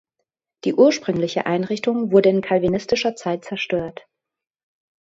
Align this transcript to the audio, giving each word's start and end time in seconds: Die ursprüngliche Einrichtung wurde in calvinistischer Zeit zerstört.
Die 0.63 0.73
ursprüngliche 0.73 1.45
Einrichtung 1.45 2.11
wurde 2.11 2.29
in 2.29 2.41
calvinistischer 2.41 3.15
Zeit 3.15 3.45
zerstört. 3.45 4.07